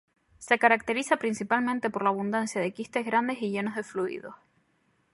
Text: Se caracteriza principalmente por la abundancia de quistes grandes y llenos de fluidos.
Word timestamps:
Se 0.39 0.57
caracteriza 0.57 1.17
principalmente 1.17 1.91
por 1.91 2.01
la 2.01 2.09
abundancia 2.09 2.59
de 2.59 2.73
quistes 2.73 3.05
grandes 3.05 3.39
y 3.39 3.51
llenos 3.51 3.75
de 3.75 3.83
fluidos. 3.83 4.33